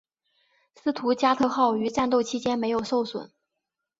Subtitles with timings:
[0.73, 3.29] 斯图加特号于战斗期间没有受损。